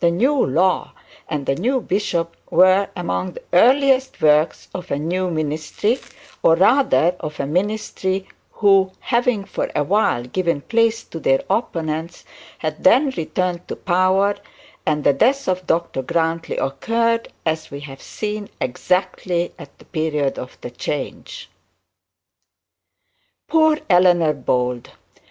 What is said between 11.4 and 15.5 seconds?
opponents, had then returned to power; and the death